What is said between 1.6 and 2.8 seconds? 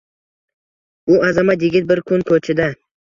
yigit bir kun ko'chada